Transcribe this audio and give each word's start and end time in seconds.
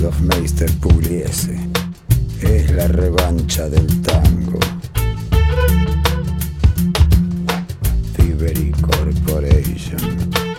Kruger, 0.00 0.20
Meister 0.22 0.70
Pugliese. 0.80 1.58
Es 2.40 2.70
la 2.70 2.88
revancha 2.88 3.68
del 3.68 3.86
tango. 4.00 4.58
Tiberi 8.16 8.72
Corporation. 8.80 10.49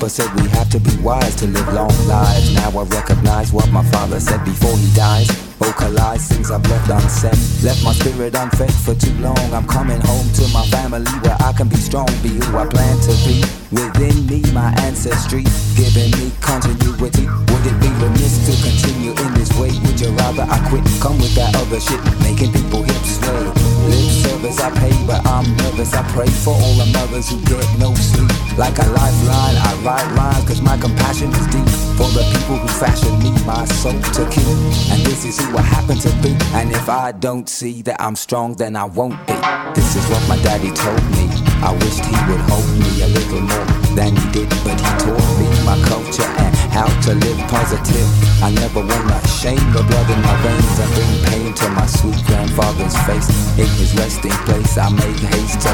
Papa 0.00 0.08
said 0.08 0.34
we 0.40 0.48
have 0.48 0.70
to 0.70 0.80
be 0.80 0.96
wise 1.02 1.34
to 1.36 1.46
live 1.46 1.74
long 1.74 1.92
lives. 2.08 2.54
Now 2.54 2.70
I 2.70 2.84
recognize 2.84 3.52
what 3.52 3.70
my 3.70 3.84
father 3.90 4.18
said 4.18 4.42
before 4.46 4.74
he 4.78 4.90
dies. 4.94 5.30
Vocalize 5.60 6.26
things 6.26 6.50
I've 6.50 6.66
left 6.70 6.88
unsaid. 6.88 7.36
Left 7.62 7.84
my 7.84 7.92
spirit 7.92 8.34
unfed 8.34 8.72
for 8.72 8.94
too 8.94 9.12
long. 9.20 9.36
I'm 9.52 9.66
coming 9.66 10.00
home 10.00 10.26
to 10.36 10.48
my 10.54 10.64
family 10.68 11.04
where 11.20 11.36
I 11.40 11.52
can 11.52 11.68
be 11.68 11.76
strong, 11.76 12.08
be 12.22 12.30
who 12.30 12.56
I 12.56 12.66
plan 12.66 12.98
to 12.98 13.12
be. 13.28 13.59
Within 13.70 14.26
me, 14.26 14.42
my 14.50 14.74
ancestry, 14.82 15.44
giving 15.78 16.10
me 16.18 16.32
continuity. 16.40 17.30
Would 17.54 17.62
it 17.62 17.78
be 17.78 17.86
remiss 18.02 18.42
to 18.42 18.52
continue 18.66 19.14
in 19.14 19.34
this 19.34 19.46
way? 19.54 19.70
Would 19.86 20.00
you 20.00 20.10
rather 20.18 20.42
I 20.42 20.58
quit? 20.68 20.82
Come 20.98 21.18
with 21.22 21.36
that 21.36 21.54
other 21.54 21.78
shit, 21.78 22.02
making 22.18 22.50
people 22.50 22.82
hips 22.82 23.22
sway. 23.22 23.46
Lip 23.86 24.10
service 24.26 24.58
I 24.58 24.74
pay, 24.74 24.90
but 25.06 25.24
I'm 25.24 25.46
nervous. 25.62 25.94
I 25.94 26.02
pray 26.10 26.26
for 26.26 26.50
all 26.50 26.74
the 26.82 26.90
mothers 26.90 27.30
who 27.30 27.38
get 27.46 27.62
no 27.78 27.94
sleep. 27.94 28.26
Like 28.58 28.74
a 28.82 28.90
lifeline, 28.90 29.54
I 29.62 29.78
write 29.86 30.18
rhymes, 30.18 30.48
cause 30.48 30.60
my 30.60 30.76
compassion 30.76 31.30
is 31.30 31.46
deep. 31.54 31.70
For 31.94 32.10
the 32.10 32.26
people 32.26 32.58
who 32.58 32.66
fashion 32.66 33.22
me, 33.22 33.30
my 33.46 33.64
soul 33.78 33.94
to 33.94 34.26
keep. 34.34 34.50
And 34.90 34.98
this 35.06 35.24
is 35.24 35.38
who 35.38 35.56
I 35.56 35.62
happen 35.62 35.96
to 35.98 36.10
be. 36.18 36.34
And 36.58 36.72
if 36.72 36.88
I 36.88 37.12
don't 37.12 37.48
see 37.48 37.82
that 37.82 38.02
I'm 38.02 38.16
strong, 38.16 38.54
then 38.54 38.74
I 38.74 38.84
won't 38.84 39.14
be. 39.28 39.34
This 39.78 39.94
is 39.94 40.04
what 40.10 40.26
my 40.28 40.42
daddy 40.42 40.74
told 40.74 41.04
me. 41.14 41.29
I 41.62 41.72
wished 41.72 42.04
he 42.04 42.16
would 42.28 42.40
hold 42.48 42.64
me 42.80 43.02
a 43.04 43.08
little 43.08 43.40
more 43.44 43.66
than 43.92 44.16
he 44.16 44.26
did, 44.32 44.48
but 44.64 44.80
he 44.80 44.90
taught 45.04 45.28
me 45.36 45.46
my 45.68 45.76
culture 45.92 46.24
and 46.40 46.56
how 46.72 46.88
to 47.04 47.14
live 47.14 47.38
positive. 47.52 48.08
I 48.42 48.50
never 48.50 48.80
wanna 48.80 49.20
shame 49.28 49.60
the 49.76 49.84
blood 49.84 50.08
in 50.08 50.20
my 50.22 50.36
veins 50.40 50.78
and 50.80 50.90
bring 50.96 51.14
pain 51.28 51.54
to 51.54 51.68
my 51.76 51.86
sweet 51.86 52.16
grandfather's 52.24 52.96
face. 53.04 53.28
In 53.60 53.68
his 53.76 53.94
resting 53.94 54.38
place, 54.48 54.78
I 54.78 54.88
make 54.88 55.20
haste 55.20 55.60
to 55.60 55.72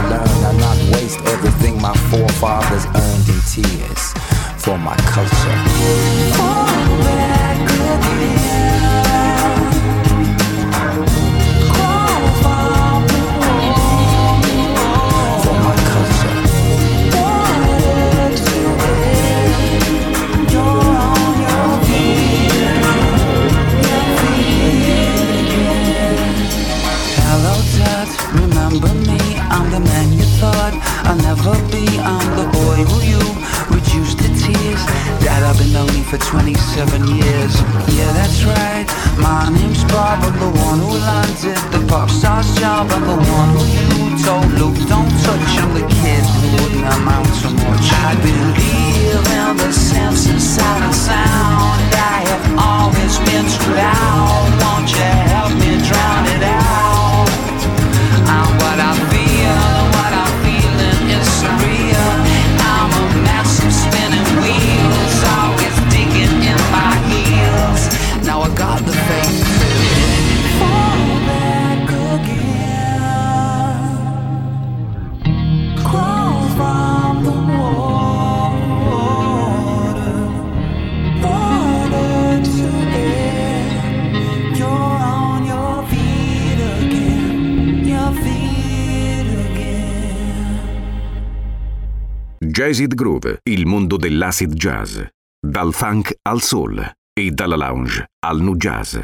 Jazzid 92.66 92.96
Groove, 92.96 93.42
il 93.44 93.64
mondo 93.64 93.96
dell'acid 93.96 94.52
jazz. 94.52 94.98
Dal 95.38 95.72
funk 95.72 96.18
al 96.22 96.42
soul 96.42 96.82
e 97.12 97.30
dalla 97.30 97.54
lounge 97.54 98.04
al 98.26 98.40
nu 98.40 98.56
jazz. 98.56 98.98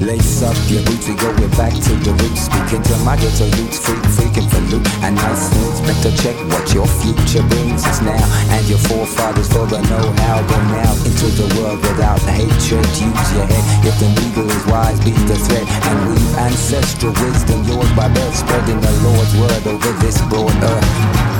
Lace 0.00 0.44
up 0.44 0.54
your 0.68 0.82
boots, 0.84 1.08
we 1.08 1.14
go 1.14 1.32
back 1.56 1.72
to 1.72 1.96
the 2.04 2.12
roots. 2.20 2.44
Speaking 2.44 2.82
to 2.82 2.96
my 3.04 3.16
ghetto 3.16 3.48
roots, 3.56 3.78
freak, 3.78 4.04
freaking 4.12 4.46
for 4.50 4.60
loot. 4.68 4.86
And 5.00 5.16
nice 5.16 5.48
things, 5.48 5.80
better 5.80 6.12
check 6.20 6.36
what 6.52 6.68
your 6.74 6.86
future 7.00 7.42
brings 7.48 7.86
us 7.86 8.02
now. 8.02 8.20
And 8.52 8.68
your 8.68 8.80
forefathers 8.84 9.48
for 9.48 9.64
the 9.64 9.80
know-how. 9.80 10.44
Go 10.44 10.60
now 10.76 10.92
into 11.08 11.24
the 11.40 11.48
world 11.56 11.80
without 11.80 12.20
hatred. 12.28 12.84
Use 13.00 13.32
your 13.32 13.48
head. 13.48 13.64
If 13.80 13.96
the 13.96 14.12
needle 14.20 14.44
is 14.44 14.64
wise, 14.68 15.00
beat 15.00 15.16
the 15.24 15.40
thread. 15.40 15.64
And 15.88 16.12
weave 16.12 16.36
ancestral 16.36 17.16
wisdom, 17.16 17.64
yours 17.64 17.90
by 17.96 18.12
birth. 18.12 18.36
Spreading 18.36 18.80
the 18.80 18.92
Lord's 19.08 19.32
word 19.40 19.64
over 19.72 19.92
this 20.04 20.20
broad 20.28 20.52
earth. 20.60 21.39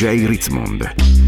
DJ 0.00 0.24
Ritzmond. 0.24 1.19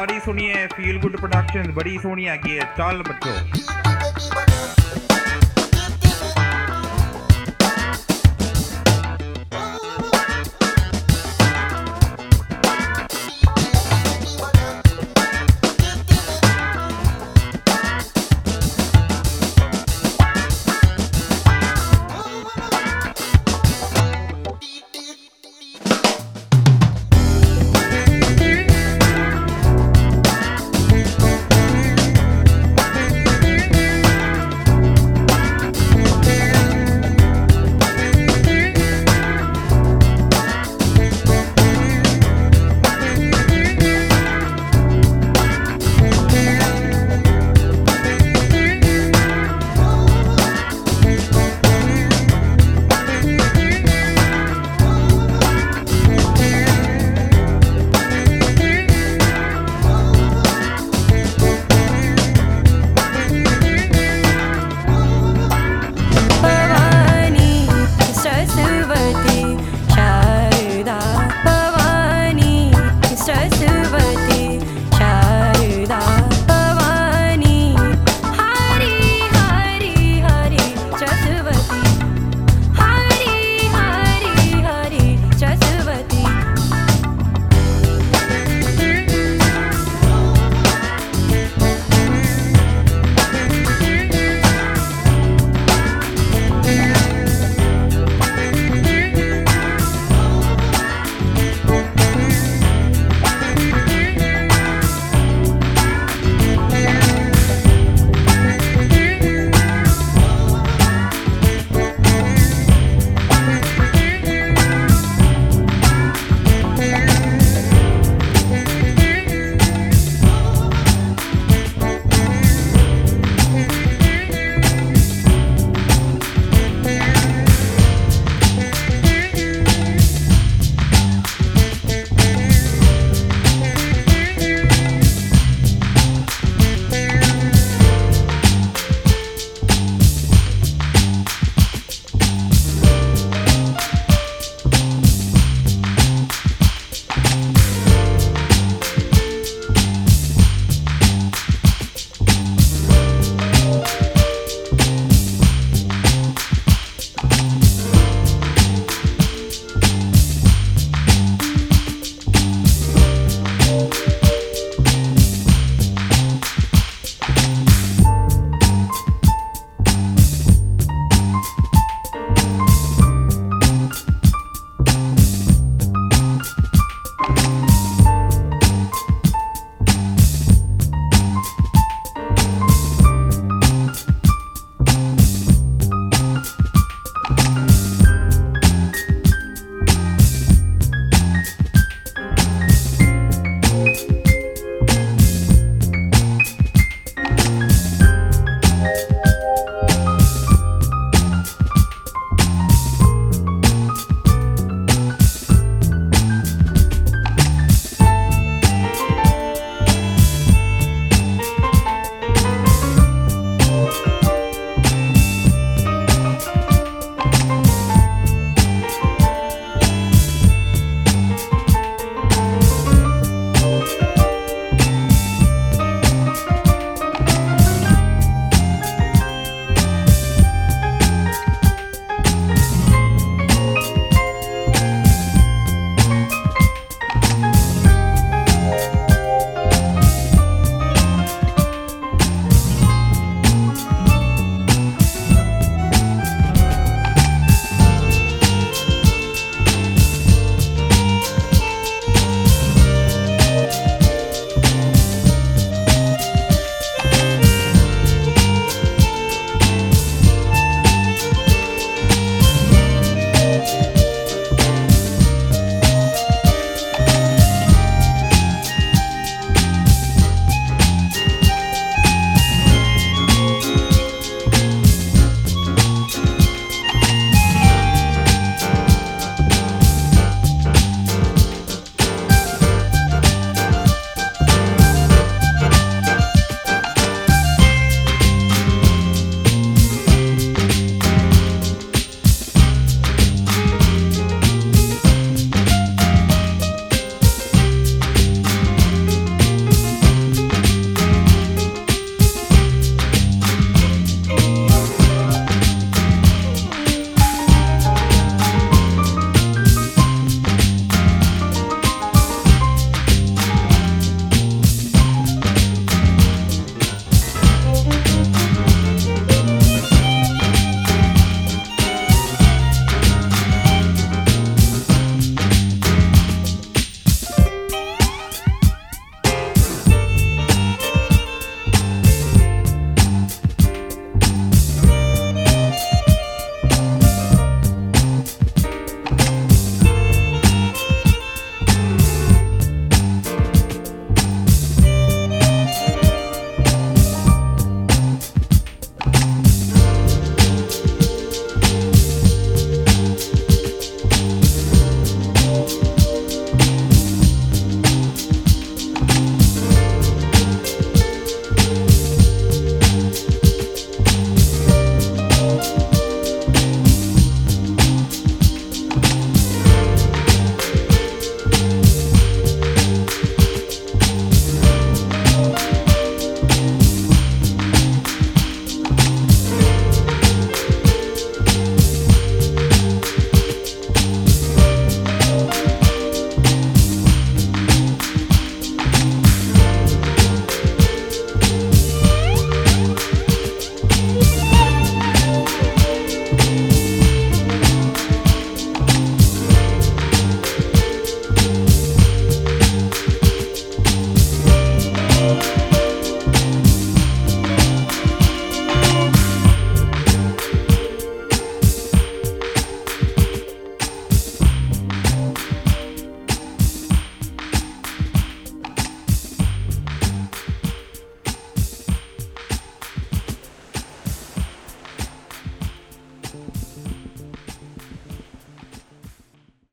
ਸਾਰੀ 0.00 0.20
ਸੁਣੀਏ 0.20 0.66
feel 0.76 0.98
good 0.98 1.16
production 1.16 1.70
ਬੜੀ 1.72 1.98
ਸੋਹਣੀ 1.98 2.28
ਹੈਗੀ 2.28 2.58
ਹੈ। 2.58 2.64
ਚੱਲ 2.76 3.02
ਬੱਚੋ। 3.02 3.79